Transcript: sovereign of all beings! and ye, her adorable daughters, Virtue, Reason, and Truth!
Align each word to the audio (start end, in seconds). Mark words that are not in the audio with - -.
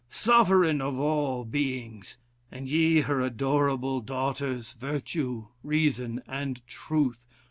sovereign 0.09 0.81
of 0.81 0.97
all 0.99 1.45
beings! 1.45 2.17
and 2.51 2.67
ye, 2.67 3.01
her 3.01 3.21
adorable 3.21 3.99
daughters, 4.01 4.73
Virtue, 4.73 5.45
Reason, 5.61 6.23
and 6.27 6.65
Truth! 6.65 7.27